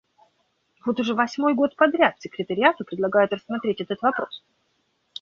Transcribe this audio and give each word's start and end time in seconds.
Вот 0.83 0.99
уже 0.99 1.13
восьмой 1.13 1.53
год 1.53 1.75
подряд 1.75 2.19
Секретариату 2.19 2.83
предлагают 2.85 3.33
рассмотреть 3.33 3.81
этот 3.81 4.01
вопрос. 4.01 4.43